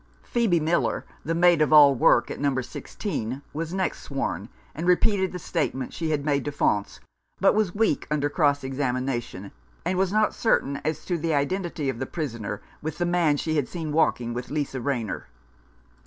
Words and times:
Phcebe 0.25 0.59
Miller, 0.59 1.05
the 1.23 1.35
maid 1.35 1.61
of 1.61 1.71
all 1.71 1.93
work 1.93 2.31
at 2.31 2.39
No. 2.39 2.59
16, 2.59 3.43
was 3.53 3.71
next 3.71 4.01
sworn, 4.01 4.49
and 4.73 4.87
repeated 4.87 5.31
the 5.31 5.37
statement 5.37 5.93
she 5.93 6.09
had 6.09 6.25
made 6.25 6.43
to 6.45 6.51
Faunce, 6.51 6.99
but 7.39 7.53
was 7.53 7.75
weak 7.75 8.07
under 8.09 8.27
cross 8.27 8.63
examination, 8.63 9.51
and 9.85 9.99
was 9.99 10.11
not 10.11 10.33
certain 10.33 10.77
as 10.77 11.05
to 11.05 11.19
the 11.19 11.35
identity 11.35 11.87
of 11.87 11.99
the 11.99 12.07
prisoner 12.07 12.63
with 12.81 12.97
the 12.97 13.05
man 13.05 13.37
she 13.37 13.57
had 13.57 13.67
seen 13.67 13.91
walking 13.91 14.33
with 14.33 14.49
Lisa 14.49 14.81
Rayner. 14.81 15.27